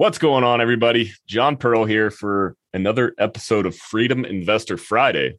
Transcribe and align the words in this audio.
What's 0.00 0.16
going 0.16 0.44
on, 0.44 0.62
everybody? 0.62 1.12
John 1.26 1.58
Pearl 1.58 1.84
here 1.84 2.10
for 2.10 2.56
another 2.72 3.14
episode 3.18 3.66
of 3.66 3.76
Freedom 3.76 4.24
Investor 4.24 4.78
Friday. 4.78 5.36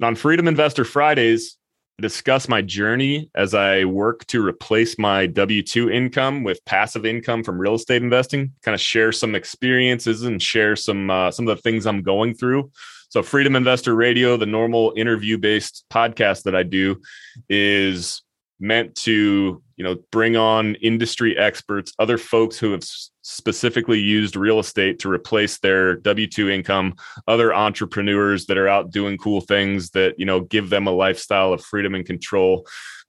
And 0.00 0.04
on 0.04 0.16
Freedom 0.16 0.48
Investor 0.48 0.84
Fridays, 0.84 1.56
I 2.00 2.02
discuss 2.02 2.48
my 2.48 2.62
journey 2.62 3.30
as 3.36 3.54
I 3.54 3.84
work 3.84 4.26
to 4.26 4.44
replace 4.44 4.98
my 4.98 5.26
W 5.26 5.62
2 5.62 5.88
income 5.88 6.42
with 6.42 6.64
passive 6.64 7.06
income 7.06 7.44
from 7.44 7.60
real 7.60 7.76
estate 7.76 8.02
investing, 8.02 8.50
kind 8.64 8.74
of 8.74 8.80
share 8.80 9.12
some 9.12 9.36
experiences 9.36 10.24
and 10.24 10.42
share 10.42 10.74
some, 10.74 11.08
uh, 11.08 11.30
some 11.30 11.46
of 11.46 11.56
the 11.56 11.62
things 11.62 11.86
I'm 11.86 12.02
going 12.02 12.34
through. 12.34 12.72
So, 13.08 13.22
Freedom 13.22 13.54
Investor 13.54 13.94
Radio, 13.94 14.36
the 14.36 14.46
normal 14.46 14.94
interview 14.96 15.38
based 15.38 15.84
podcast 15.92 16.42
that 16.42 16.56
I 16.56 16.64
do, 16.64 17.00
is 17.48 18.20
meant 18.58 18.96
to 18.96 19.62
you 19.82 19.88
know 19.88 19.96
bring 20.12 20.36
on 20.36 20.76
industry 20.76 21.36
experts 21.36 21.92
other 21.98 22.16
folks 22.16 22.56
who 22.56 22.70
have 22.70 22.84
specifically 23.22 23.98
used 23.98 24.36
real 24.36 24.60
estate 24.60 25.00
to 25.00 25.10
replace 25.10 25.58
their 25.58 25.96
w2 25.96 26.52
income 26.52 26.94
other 27.26 27.52
entrepreneurs 27.52 28.46
that 28.46 28.56
are 28.56 28.68
out 28.68 28.92
doing 28.92 29.18
cool 29.18 29.40
things 29.40 29.90
that 29.90 30.14
you 30.18 30.24
know 30.24 30.38
give 30.38 30.70
them 30.70 30.86
a 30.86 30.92
lifestyle 30.92 31.52
of 31.52 31.60
freedom 31.64 31.96
and 31.96 32.06
control. 32.06 32.64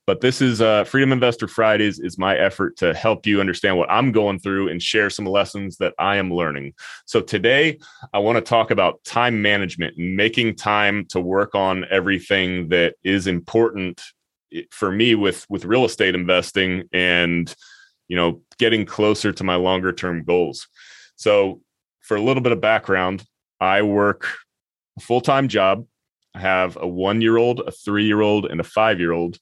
But 0.05 0.19
this 0.19 0.41
is 0.41 0.59
uh, 0.59 0.83
freedom 0.83 1.13
investor 1.13 1.47
fridays 1.47 1.99
is 1.99 2.17
my 2.17 2.35
effort 2.35 2.75
to 2.77 2.93
help 2.93 3.25
you 3.27 3.39
understand 3.39 3.77
what 3.77 3.91
i'm 3.91 4.11
going 4.11 4.39
through 4.39 4.69
and 4.69 4.81
share 4.81 5.09
some 5.11 5.25
lessons 5.25 5.77
that 5.77 5.93
i 5.99 6.17
am 6.17 6.33
learning. 6.33 6.73
So 7.05 7.21
today 7.21 7.77
i 8.13 8.17
want 8.17 8.37
to 8.37 8.41
talk 8.41 8.71
about 8.71 9.03
time 9.03 9.43
management 9.43 9.95
making 9.97 10.55
time 10.55 11.05
to 11.09 11.21
work 11.21 11.53
on 11.53 11.85
everything 11.91 12.69
that 12.69 12.95
is 13.03 13.27
important 13.27 14.01
for 14.71 14.91
me 14.91 15.15
with 15.15 15.45
with 15.49 15.65
real 15.65 15.85
estate 15.85 16.15
investing 16.15 16.83
and 16.91 17.53
you 18.07 18.15
know 18.15 18.41
getting 18.57 18.85
closer 18.85 19.31
to 19.31 19.43
my 19.43 19.55
longer 19.55 19.91
term 19.91 20.23
goals. 20.23 20.67
So 21.15 21.61
for 22.01 22.17
a 22.17 22.21
little 22.21 22.43
bit 22.43 22.51
of 22.51 22.61
background 22.61 23.23
i 23.61 23.81
work 23.81 24.27
a 24.97 25.01
full-time 25.01 25.47
job. 25.47 25.85
I 26.35 26.41
have 26.41 26.77
a 26.79 26.87
one 26.87 27.21
year 27.21 27.37
old 27.37 27.61
a 27.61 27.71
three 27.71 28.05
year 28.05 28.21
old 28.21 28.45
and 28.45 28.59
a 28.59 28.63
five 28.63 28.99
year 28.99 29.11
old 29.11 29.37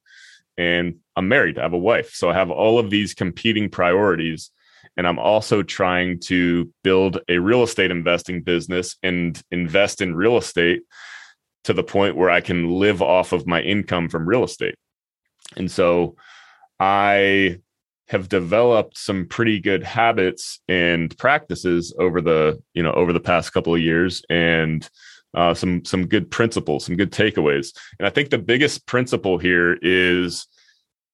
and 0.58 0.95
i'm 1.16 1.28
married. 1.28 1.57
I 1.57 1.63
have 1.63 1.73
a 1.73 1.78
wife. 1.78 2.13
So 2.13 2.30
i 2.30 2.33
have 2.33 2.52
all 2.52 2.80
of 2.80 2.89
these 2.89 3.13
competing 3.13 3.69
priorities 3.69 4.52
and 4.97 5.07
i'm 5.07 5.19
also 5.19 5.63
trying 5.63 6.19
to 6.19 6.72
build 6.83 7.19
a 7.30 7.38
real 7.38 7.63
estate 7.63 7.91
investing 7.91 8.41
business 8.41 8.97
and 9.03 9.41
invest 9.52 10.02
in 10.02 10.16
real 10.16 10.38
estate 10.38 10.81
to 11.63 11.73
the 11.73 11.83
point 11.83 12.16
where 12.16 12.30
i 12.30 12.41
can 12.41 12.69
live 12.69 13.02
off 13.02 13.31
of 13.31 13.47
my 13.47 13.61
income 13.61 14.09
from 14.09 14.28
real 14.28 14.44
estate 14.44 14.75
and 15.57 15.69
so 15.69 16.16
I 16.80 17.59
have 18.07 18.27
developed 18.27 18.97
some 18.97 19.25
pretty 19.25 19.59
good 19.59 19.83
habits 19.83 20.59
and 20.67 21.17
practices 21.17 21.95
over 21.97 22.19
the, 22.19 22.61
you 22.73 22.83
know, 22.83 22.91
over 22.91 23.13
the 23.13 23.19
past 23.19 23.53
couple 23.53 23.73
of 23.73 23.81
years 23.81 24.22
and 24.29 24.89
uh, 25.33 25.53
some 25.53 25.85
some 25.85 26.05
good 26.05 26.29
principles, 26.29 26.85
some 26.85 26.97
good 26.97 27.11
takeaways. 27.11 27.73
And 27.99 28.07
I 28.07 28.09
think 28.09 28.29
the 28.29 28.38
biggest 28.38 28.85
principle 28.85 29.38
here 29.38 29.77
is 29.81 30.45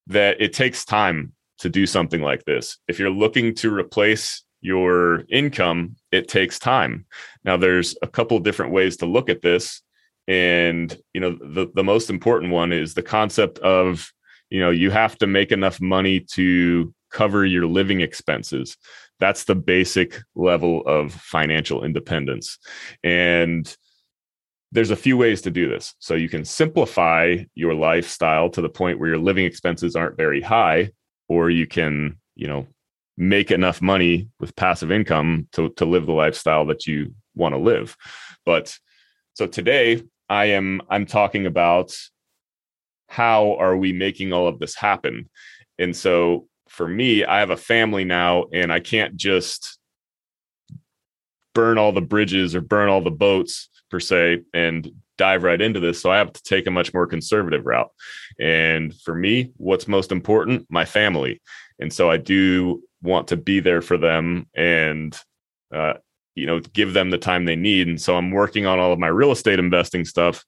that 0.08 0.40
it 0.40 0.52
takes 0.52 0.84
time 0.84 1.32
to 1.58 1.68
do 1.68 1.86
something 1.86 2.20
like 2.20 2.44
this. 2.44 2.78
If 2.88 2.98
you're 2.98 3.10
looking 3.10 3.54
to 3.56 3.72
replace 3.72 4.42
your 4.60 5.24
income, 5.28 5.96
it 6.10 6.28
takes 6.28 6.58
time. 6.58 7.06
Now, 7.44 7.56
there's 7.56 7.96
a 8.02 8.08
couple 8.08 8.38
different 8.40 8.72
ways 8.72 8.96
to 8.98 9.06
look 9.06 9.28
at 9.28 9.42
this. 9.42 9.82
And, 10.26 10.96
you 11.14 11.20
know, 11.20 11.38
the, 11.40 11.70
the 11.74 11.84
most 11.84 12.10
important 12.10 12.52
one 12.52 12.72
is 12.72 12.94
the 12.94 13.02
concept 13.02 13.58
of 13.60 14.12
you 14.50 14.60
know 14.60 14.70
you 14.70 14.90
have 14.90 15.16
to 15.18 15.26
make 15.26 15.52
enough 15.52 15.80
money 15.80 16.20
to 16.20 16.92
cover 17.10 17.44
your 17.44 17.66
living 17.66 18.00
expenses. 18.00 18.76
That's 19.20 19.44
the 19.44 19.54
basic 19.54 20.20
level 20.34 20.82
of 20.86 21.12
financial 21.12 21.84
independence. 21.84 22.58
And 23.02 23.74
there's 24.70 24.90
a 24.90 24.96
few 24.96 25.16
ways 25.16 25.40
to 25.42 25.50
do 25.50 25.68
this. 25.68 25.94
So 25.98 26.14
you 26.14 26.28
can 26.28 26.44
simplify 26.44 27.38
your 27.54 27.74
lifestyle 27.74 28.50
to 28.50 28.60
the 28.60 28.68
point 28.68 28.98
where 28.98 29.08
your 29.08 29.18
living 29.18 29.46
expenses 29.46 29.96
aren't 29.96 30.18
very 30.18 30.42
high 30.42 30.90
or 31.28 31.50
you 31.50 31.66
can 31.66 32.18
you 32.34 32.46
know 32.46 32.66
make 33.16 33.50
enough 33.50 33.82
money 33.82 34.28
with 34.38 34.54
passive 34.54 34.92
income 34.92 35.48
to, 35.52 35.70
to 35.70 35.84
live 35.84 36.06
the 36.06 36.12
lifestyle 36.12 36.64
that 36.66 36.86
you 36.86 37.12
want 37.34 37.54
to 37.54 37.58
live. 37.58 37.96
But 38.44 38.78
so 39.38 39.46
today 39.46 40.02
i 40.28 40.46
am 40.46 40.82
i'm 40.90 41.06
talking 41.06 41.46
about 41.46 41.96
how 43.08 43.56
are 43.58 43.76
we 43.76 43.92
making 43.92 44.32
all 44.32 44.46
of 44.46 44.58
this 44.58 44.74
happen? 44.74 45.28
And 45.78 45.96
so 45.96 46.46
for 46.68 46.86
me, 46.86 47.24
I 47.24 47.40
have 47.40 47.50
a 47.50 47.56
family 47.56 48.04
now, 48.04 48.44
and 48.52 48.72
I 48.72 48.80
can't 48.80 49.16
just 49.16 49.78
burn 51.54 51.78
all 51.78 51.92
the 51.92 52.00
bridges 52.00 52.54
or 52.54 52.60
burn 52.60 52.88
all 52.88 53.00
the 53.00 53.10
boats 53.10 53.68
per 53.90 53.98
se 53.98 54.42
and 54.54 54.90
dive 55.16 55.42
right 55.42 55.60
into 55.60 55.80
this. 55.80 56.00
So 56.00 56.12
I 56.12 56.18
have 56.18 56.32
to 56.32 56.42
take 56.42 56.66
a 56.66 56.70
much 56.70 56.94
more 56.94 57.06
conservative 57.06 57.66
route. 57.66 57.90
And 58.38 58.94
for 59.00 59.14
me, 59.14 59.50
what's 59.56 59.88
most 59.88 60.12
important? 60.12 60.66
My 60.70 60.84
family. 60.84 61.40
And 61.80 61.92
so 61.92 62.10
I 62.10 62.16
do 62.16 62.82
want 63.02 63.28
to 63.28 63.36
be 63.36 63.60
there 63.60 63.82
for 63.82 63.96
them 63.96 64.46
and, 64.54 65.18
uh, 65.74 65.94
you 66.34 66.46
know, 66.46 66.60
give 66.60 66.92
them 66.92 67.10
the 67.10 67.18
time 67.18 67.44
they 67.44 67.56
need. 67.56 67.88
And 67.88 68.00
so 68.00 68.16
I'm 68.16 68.30
working 68.30 68.66
on 68.66 68.78
all 68.78 68.92
of 68.92 68.98
my 68.98 69.08
real 69.08 69.32
estate 69.32 69.58
investing 69.58 70.04
stuff 70.04 70.44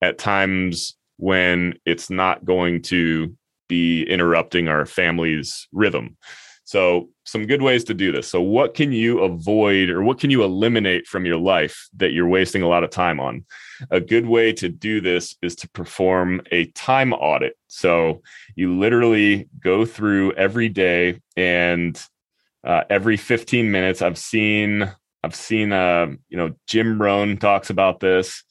at 0.00 0.18
times 0.18 0.96
when 1.16 1.74
it's 1.84 2.10
not 2.10 2.44
going 2.44 2.82
to 2.82 3.36
be 3.68 4.04
interrupting 4.04 4.68
our 4.68 4.86
family's 4.86 5.68
rhythm. 5.72 6.16
So, 6.64 7.10
some 7.24 7.46
good 7.46 7.62
ways 7.62 7.84
to 7.84 7.94
do 7.94 8.10
this. 8.10 8.26
So, 8.26 8.40
what 8.40 8.74
can 8.74 8.90
you 8.90 9.20
avoid 9.20 9.88
or 9.88 10.02
what 10.02 10.18
can 10.18 10.30
you 10.30 10.42
eliminate 10.42 11.06
from 11.06 11.24
your 11.24 11.36
life 11.36 11.88
that 11.96 12.10
you're 12.10 12.26
wasting 12.26 12.62
a 12.62 12.68
lot 12.68 12.82
of 12.82 12.90
time 12.90 13.20
on? 13.20 13.44
A 13.92 14.00
good 14.00 14.26
way 14.26 14.52
to 14.54 14.68
do 14.68 15.00
this 15.00 15.36
is 15.42 15.54
to 15.56 15.68
perform 15.68 16.40
a 16.50 16.66
time 16.72 17.12
audit. 17.12 17.56
So, 17.68 18.22
you 18.56 18.76
literally 18.76 19.48
go 19.60 19.84
through 19.84 20.32
every 20.32 20.68
day 20.68 21.20
and 21.36 22.00
uh, 22.64 22.82
every 22.90 23.16
15 23.16 23.70
minutes. 23.70 24.02
I've 24.02 24.18
seen, 24.18 24.92
I've 25.22 25.36
seen, 25.36 25.72
uh, 25.72 26.08
you 26.28 26.36
know, 26.36 26.56
Jim 26.66 27.00
Rohn 27.00 27.36
talks 27.36 27.70
about 27.70 28.00
this 28.00 28.42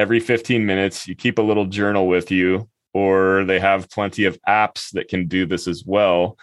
every 0.00 0.18
15 0.18 0.64
minutes 0.64 1.06
you 1.06 1.14
keep 1.14 1.38
a 1.38 1.42
little 1.42 1.66
journal 1.66 2.08
with 2.08 2.30
you 2.30 2.66
or 2.94 3.44
they 3.44 3.60
have 3.60 3.90
plenty 3.90 4.24
of 4.24 4.38
apps 4.48 4.90
that 4.92 5.08
can 5.08 5.28
do 5.28 5.44
this 5.44 5.68
as 5.68 5.84
well. 5.84 6.38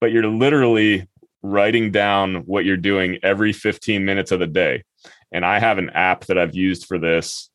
But 0.00 0.10
you're 0.10 0.26
literally 0.26 1.08
writing 1.42 1.92
down 1.92 2.42
what 2.46 2.64
you're 2.64 2.76
doing 2.76 3.18
every 3.22 3.52
15 3.52 4.04
minutes 4.04 4.32
of 4.32 4.40
the 4.40 4.48
day. 4.48 4.82
And 5.30 5.46
i 5.46 5.60
have 5.60 5.78
an 5.78 5.90
app 5.90 6.24
that 6.26 6.38
i've 6.38 6.56
used 6.56 6.86
for 6.86 6.98
this 6.98 7.50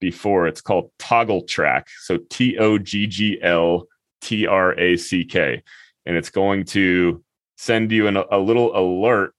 before. 0.00 0.46
It's 0.46 0.60
called 0.60 0.90
Toggl 0.98 1.46
Track. 1.48 1.88
So 2.02 2.18
t 2.30 2.56
o 2.58 2.78
g 2.78 3.08
g 3.08 3.38
l 3.42 3.88
t 4.20 4.46
r 4.46 4.78
a 4.78 4.96
c 4.96 5.24
k. 5.24 5.62
And 6.06 6.16
it's 6.16 6.30
going 6.30 6.64
to 6.66 7.24
send 7.56 7.90
you 7.90 8.06
an, 8.06 8.16
a 8.16 8.38
little 8.38 8.76
alert 8.78 9.34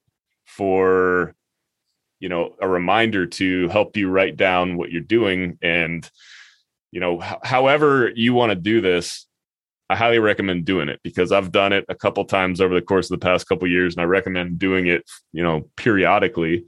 for 0.46 1.35
you 2.20 2.30
know 2.30 2.56
a 2.62 2.68
reminder 2.68 3.26
to 3.26 3.68
help 3.70 3.98
you 3.98 4.10
write 4.10 4.38
down 4.38 4.78
what 4.78 4.92
you're 4.92 5.02
doing 5.02 5.58
and 5.62 6.10
you 6.92 7.00
know 7.00 7.22
h- 7.22 7.38
however 7.44 8.12
you 8.16 8.34
want 8.34 8.52
to 8.52 8.56
do 8.56 8.82
this 8.82 9.28
i 9.90 9.96
highly 9.96 10.20
recommend 10.20 10.66
doing 10.66 10.90
it 10.90 11.00
because 11.04 11.32
i've 11.32 11.52
done 11.52 11.74
it 11.74 11.86
a 11.90 11.96
couple 11.96 12.24
times 12.26 12.62
over 12.62 12.74
the 12.74 12.82
course 12.82 13.12
of 13.12 13.20
the 13.20 13.26
past 13.26 13.48
couple 13.48 13.68
years 13.68 13.96
and 13.96 14.02
i 14.02 14.06
recommend 14.06 14.58
doing 14.58 14.88
it 14.88 15.04
you 15.34 15.44
know 15.44 15.70
periodically. 15.76 16.66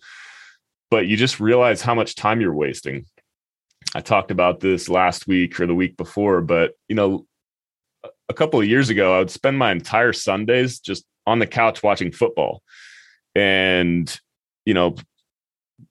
But 0.89 1.07
you 1.07 1.17
just 1.17 1.41
realize 1.41 1.81
how 1.81 1.95
much 1.95 2.15
time 2.15 2.39
you're 2.39 2.53
wasting. 2.53 3.07
I 3.93 3.99
talked 3.99 4.31
about 4.31 4.61
this 4.61 4.87
last 4.87 5.27
week 5.27 5.59
or 5.59 5.67
the 5.67 5.75
week 5.75 5.97
before 5.97 6.41
but 6.41 6.73
you 6.87 6.95
know 6.95 7.25
a 8.29 8.33
couple 8.33 8.59
of 8.59 8.67
years 8.67 8.89
ago 8.89 9.15
i 9.15 9.19
would 9.19 9.31
spend 9.31 9.57
my 9.57 9.71
entire 9.71 10.13
sundays 10.13 10.79
just 10.79 11.05
on 11.25 11.39
the 11.39 11.47
couch 11.47 11.83
watching 11.83 12.11
football. 12.11 12.61
And 13.35 14.19
you 14.65 14.73
know 14.73 14.95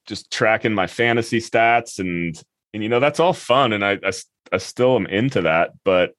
just 0.06 0.30
tracking 0.30 0.74
my 0.74 0.86
fantasy 0.86 1.40
stats 1.40 1.98
and 1.98 2.42
and 2.74 2.82
you 2.82 2.88
know 2.88 3.00
that's 3.00 3.20
all 3.20 3.32
fun 3.32 3.72
and 3.72 3.84
I, 3.84 3.98
I, 4.04 4.12
I 4.52 4.58
still 4.58 4.96
am 4.96 5.06
into 5.06 5.42
that 5.42 5.70
but 5.84 6.14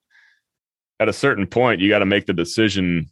at 1.00 1.10
a 1.10 1.14
certain 1.14 1.48
point 1.48 1.82
you 1.82 1.90
got 1.90 2.00
to 2.00 2.06
make 2.06 2.26
the 2.26 2.34
decision 2.34 3.10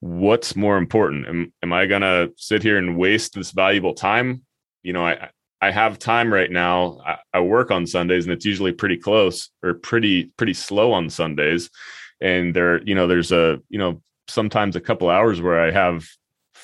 what's 0.00 0.56
more 0.56 0.78
important? 0.78 1.28
Am, 1.28 1.52
am 1.62 1.72
i 1.72 1.86
going 1.86 2.02
to 2.02 2.32
sit 2.36 2.62
here 2.62 2.78
and 2.78 2.96
waste 2.96 3.34
this 3.34 3.52
valuable 3.52 3.94
time? 3.94 4.42
You 4.82 4.92
know 4.92 5.06
i 5.06 5.30
i 5.60 5.70
have 5.70 5.98
time 5.98 6.32
right 6.32 6.50
now. 6.50 7.00
I, 7.06 7.18
I 7.34 7.40
work 7.40 7.70
on 7.70 7.86
sundays 7.86 8.24
and 8.24 8.32
it's 8.32 8.46
usually 8.46 8.72
pretty 8.72 8.96
close 8.96 9.50
or 9.62 9.74
pretty 9.74 10.32
pretty 10.36 10.54
slow 10.54 10.92
on 10.92 11.10
sundays. 11.10 11.70
And 12.20 12.54
there 12.56 12.82
you 12.82 12.94
know 12.94 13.06
there's 13.06 13.32
a 13.32 13.60
you 13.68 13.78
know 13.78 14.02
sometimes 14.26 14.76
a 14.76 14.80
couple 14.80 15.10
hours 15.10 15.40
where 15.40 15.60
i 15.60 15.72
have 15.72 16.06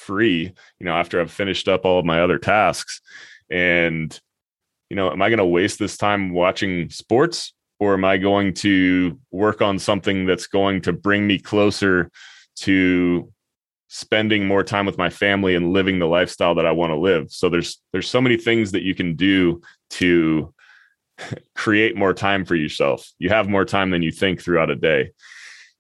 free, 0.06 0.53
you 0.79 0.87
know, 0.87 0.93
after 0.93 1.20
I've 1.20 1.31
finished 1.31 1.69
up 1.69 1.85
all 1.85 1.99
of 1.99 2.05
my 2.05 2.23
other 2.23 2.38
tasks. 2.38 3.00
And, 3.50 4.19
you 4.88 4.97
know, 4.97 5.11
am 5.11 5.20
I 5.20 5.29
going 5.29 5.38
to 5.38 5.44
waste 5.44 5.79
this 5.79 5.97
time 5.97 6.32
watching 6.32 6.91
sports 6.91 7.53
or 7.81 7.94
am 7.94 8.05
I 8.05 8.17
going 8.17 8.55
to 8.55 9.19
work 9.31 9.61
on 9.61 9.79
something 9.79 10.26
that's 10.26 10.47
going 10.47 10.82
to 10.82 10.93
bring 10.93 11.26
me 11.26 11.38
closer 11.38 12.11
to 12.61 13.32
spending 13.88 14.47
more 14.47 14.62
time 14.62 14.87
with 14.87 14.99
my 14.99 15.11
family 15.11 15.55
and 15.55 15.73
living 15.73 15.99
the 15.99 16.06
lifestyle 16.06 16.55
that 16.55 16.67
I 16.67 16.73
want 16.73 16.91
to 16.91 16.97
live. 16.97 17.31
So 17.31 17.49
there's 17.49 17.81
there's 17.93 18.09
so 18.09 18.20
many 18.20 18.37
things 18.37 18.73
that 18.73 18.82
you 18.82 18.94
can 18.94 19.14
do 19.14 19.61
to 19.91 20.52
create 21.55 21.97
more 21.97 22.14
time 22.14 22.44
for 22.44 22.55
yourself. 22.55 23.09
You 23.19 23.29
have 23.29 23.49
more 23.49 23.64
time 23.64 23.91
than 23.91 24.02
you 24.02 24.11
think 24.11 24.43
throughout 24.43 24.70
a 24.70 24.76
day. 24.76 25.11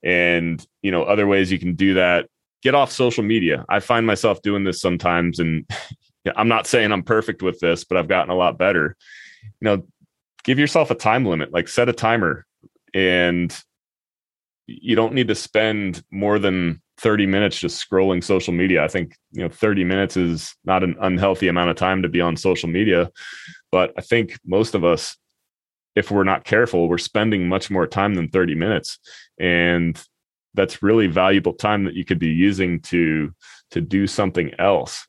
And, 0.02 0.64
you 0.82 0.90
know, 0.90 1.02
other 1.02 1.26
ways 1.26 1.50
you 1.50 1.58
can 1.58 1.74
do 1.74 1.94
that, 1.94 2.28
get 2.66 2.74
off 2.74 2.90
social 2.90 3.22
media. 3.22 3.64
I 3.68 3.78
find 3.78 4.04
myself 4.04 4.42
doing 4.42 4.64
this 4.64 4.80
sometimes 4.80 5.38
and 5.38 5.70
I'm 6.36 6.48
not 6.48 6.66
saying 6.66 6.90
I'm 6.90 7.04
perfect 7.04 7.40
with 7.40 7.60
this, 7.60 7.84
but 7.84 7.96
I've 7.96 8.08
gotten 8.08 8.30
a 8.30 8.34
lot 8.34 8.58
better. 8.58 8.96
You 9.60 9.64
know, 9.64 9.86
give 10.42 10.58
yourself 10.58 10.90
a 10.90 10.96
time 10.96 11.24
limit, 11.24 11.52
like 11.52 11.68
set 11.68 11.88
a 11.88 11.92
timer 11.92 12.44
and 12.92 13.56
you 14.66 14.96
don't 14.96 15.14
need 15.14 15.28
to 15.28 15.36
spend 15.36 16.02
more 16.10 16.40
than 16.40 16.82
30 16.96 17.26
minutes 17.26 17.56
just 17.56 17.88
scrolling 17.88 18.24
social 18.24 18.52
media. 18.52 18.82
I 18.82 18.88
think, 18.88 19.14
you 19.30 19.44
know, 19.44 19.48
30 19.48 19.84
minutes 19.84 20.16
is 20.16 20.52
not 20.64 20.82
an 20.82 20.96
unhealthy 21.00 21.46
amount 21.46 21.70
of 21.70 21.76
time 21.76 22.02
to 22.02 22.08
be 22.08 22.20
on 22.20 22.36
social 22.36 22.68
media, 22.68 23.12
but 23.70 23.92
I 23.96 24.00
think 24.00 24.36
most 24.44 24.74
of 24.74 24.84
us 24.84 25.16
if 25.94 26.10
we're 26.10 26.24
not 26.24 26.44
careful, 26.44 26.88
we're 26.88 26.98
spending 26.98 27.48
much 27.48 27.70
more 27.70 27.86
time 27.86 28.14
than 28.16 28.28
30 28.28 28.54
minutes. 28.54 28.98
And 29.40 29.98
that's 30.56 30.82
really 30.82 31.06
valuable 31.06 31.52
time 31.52 31.84
that 31.84 31.94
you 31.94 32.04
could 32.04 32.18
be 32.18 32.30
using 32.30 32.80
to 32.80 33.32
to 33.70 33.80
do 33.80 34.06
something 34.06 34.52
else. 34.58 35.06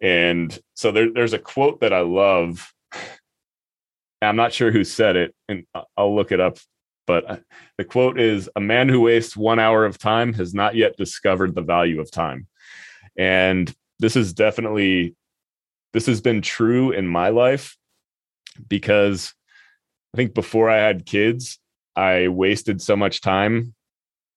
And 0.00 0.58
so 0.74 0.90
there, 0.92 1.12
there's 1.12 1.34
a 1.34 1.38
quote 1.38 1.80
that 1.80 1.92
I 1.92 2.00
love. 2.00 2.72
I'm 4.22 4.36
not 4.36 4.52
sure 4.52 4.70
who 4.70 4.84
said 4.84 5.16
it, 5.16 5.34
and 5.48 5.64
I'll 5.96 6.14
look 6.14 6.30
it 6.30 6.40
up. 6.40 6.58
But 7.06 7.30
uh, 7.30 7.36
the 7.78 7.84
quote 7.84 8.20
is 8.20 8.50
A 8.54 8.60
man 8.60 8.88
who 8.88 9.00
wastes 9.00 9.36
one 9.36 9.58
hour 9.58 9.84
of 9.84 9.98
time 9.98 10.34
has 10.34 10.52
not 10.52 10.74
yet 10.74 10.96
discovered 10.96 11.54
the 11.54 11.62
value 11.62 12.00
of 12.00 12.10
time. 12.10 12.46
And 13.16 13.72
this 13.98 14.16
is 14.16 14.32
definitely, 14.32 15.14
this 15.92 16.06
has 16.06 16.20
been 16.20 16.42
true 16.42 16.92
in 16.92 17.06
my 17.06 17.30
life 17.30 17.76
because 18.68 19.32
I 20.12 20.16
think 20.16 20.34
before 20.34 20.68
I 20.68 20.76
had 20.76 21.06
kids, 21.06 21.58
I 21.96 22.28
wasted 22.28 22.80
so 22.80 22.96
much 22.96 23.20
time. 23.20 23.74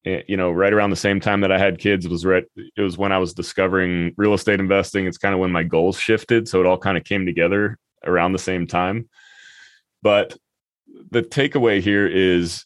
Eh, 0.06 0.22
you 0.28 0.36
know, 0.36 0.52
right 0.52 0.74
around 0.74 0.90
the 0.90 0.96
same 0.96 1.20
time 1.20 1.42
that 1.42 1.52
I 1.52 1.58
had 1.58 1.80
kids, 1.80 2.08
was 2.08 2.26
right. 2.26 2.44
It 2.56 2.82
was 2.82 2.98
when 2.98 3.12
I 3.12 3.18
was 3.18 3.34
discovering 3.34 4.14
real 4.18 4.34
estate 4.34 4.60
investing. 4.60 5.06
It's 5.06 5.18
kind 5.18 5.34
of 5.34 5.40
when 5.40 5.52
my 5.52 5.64
goals 5.64 5.98
shifted, 5.98 6.48
so 6.48 6.60
it 6.60 6.66
all 6.66 6.78
kind 6.78 6.98
of 6.98 7.04
came 7.04 7.26
together 7.26 7.78
around 8.06 8.34
the 8.34 8.40
same 8.40 8.68
time. 8.68 9.10
But 10.02 10.38
the 11.10 11.22
takeaway 11.22 11.82
here 11.82 12.08
is 12.08 12.66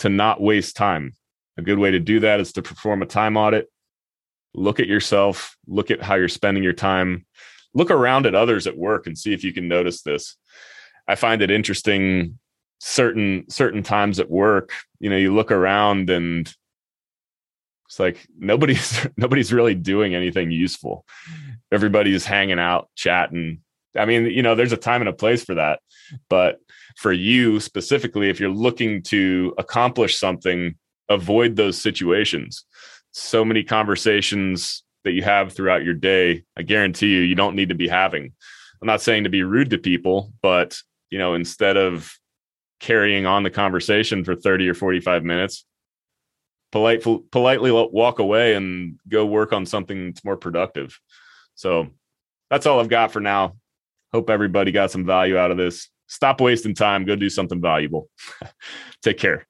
to 0.00 0.08
not 0.08 0.40
waste 0.40 0.76
time. 0.76 1.14
A 1.56 1.62
good 1.62 1.78
way 1.78 1.90
to 1.92 1.98
do 1.98 2.20
that 2.20 2.40
is 2.40 2.52
to 2.52 2.62
perform 2.62 3.02
a 3.02 3.06
time 3.06 3.36
audit. 3.36 3.68
Look 4.54 4.80
at 4.80 4.86
yourself. 4.86 5.56
Look 5.66 5.90
at 5.90 6.02
how 6.02 6.16
you're 6.16 6.28
spending 6.28 6.62
your 6.62 6.72
time. 6.72 7.26
Look 7.72 7.90
around 7.90 8.26
at 8.26 8.34
others 8.34 8.66
at 8.66 8.76
work 8.76 9.06
and 9.06 9.16
see 9.16 9.32
if 9.32 9.44
you 9.44 9.52
can 9.52 9.68
notice 9.68 10.02
this 10.02 10.36
I 11.10 11.16
find 11.16 11.42
it 11.42 11.50
interesting 11.50 12.38
certain 12.80 13.44
certain 13.48 13.82
times 13.82 14.18
at 14.18 14.30
work, 14.30 14.72
you 14.98 15.10
know, 15.10 15.16
you 15.16 15.34
look 15.34 15.52
around 15.52 16.10
and 16.10 16.52
it's 17.86 18.00
like 18.00 18.26
nobody's 18.38 19.06
nobody's 19.16 19.52
really 19.52 19.74
doing 19.74 20.14
anything 20.14 20.50
useful. 20.50 21.04
Everybody's 21.70 22.24
hanging 22.24 22.58
out, 22.58 22.88
chatting. 22.96 23.60
I 23.96 24.04
mean, 24.06 24.26
you 24.26 24.42
know, 24.42 24.54
there's 24.54 24.72
a 24.72 24.76
time 24.76 25.02
and 25.02 25.08
a 25.08 25.12
place 25.12 25.44
for 25.44 25.54
that. 25.56 25.80
But 26.28 26.60
for 26.96 27.12
you 27.12 27.60
specifically, 27.60 28.28
if 28.30 28.40
you're 28.40 28.48
looking 28.48 29.02
to 29.04 29.54
accomplish 29.58 30.18
something, 30.18 30.76
avoid 31.08 31.56
those 31.56 31.80
situations. 31.80 32.64
So 33.12 33.44
many 33.44 33.64
conversations 33.64 34.84
that 35.02 35.12
you 35.12 35.22
have 35.22 35.52
throughout 35.52 35.84
your 35.84 35.94
day, 35.94 36.44
I 36.56 36.62
guarantee 36.62 37.08
you, 37.08 37.20
you 37.20 37.34
don't 37.34 37.56
need 37.56 37.70
to 37.70 37.74
be 37.74 37.88
having. 37.88 38.32
I'm 38.80 38.86
not 38.86 39.02
saying 39.02 39.24
to 39.24 39.30
be 39.30 39.42
rude 39.42 39.70
to 39.70 39.78
people, 39.78 40.32
but 40.42 40.78
you 41.10 41.18
know, 41.18 41.34
instead 41.34 41.76
of 41.76 42.19
carrying 42.80 43.26
on 43.26 43.42
the 43.42 43.50
conversation 43.50 44.24
for 44.24 44.34
30 44.34 44.68
or 44.68 44.74
45 44.74 45.22
minutes, 45.22 45.64
polite, 46.72 47.04
politely 47.30 47.70
walk 47.70 48.18
away 48.18 48.54
and 48.54 48.98
go 49.08 49.26
work 49.26 49.52
on 49.52 49.66
something 49.66 50.06
that's 50.06 50.24
more 50.24 50.36
productive. 50.36 50.98
So 51.54 51.88
that's 52.48 52.66
all 52.66 52.80
I've 52.80 52.88
got 52.88 53.12
for 53.12 53.20
now. 53.20 53.56
Hope 54.12 54.30
everybody 54.30 54.72
got 54.72 54.90
some 54.90 55.06
value 55.06 55.36
out 55.36 55.50
of 55.50 55.56
this. 55.56 55.88
Stop 56.08 56.40
wasting 56.40 56.74
time. 56.74 57.04
Go 57.04 57.14
do 57.14 57.30
something 57.30 57.60
valuable. 57.60 58.08
Take 59.02 59.18
care. 59.18 59.46